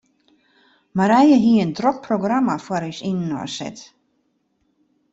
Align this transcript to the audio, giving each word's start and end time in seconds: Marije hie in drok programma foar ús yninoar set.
Marije 1.01 1.35
hie 1.43 1.59
in 1.67 1.75
drok 1.81 2.01
programma 2.09 2.57
foar 2.65 2.89
ús 2.91 3.05
yninoar 3.11 3.55
set. 3.59 3.89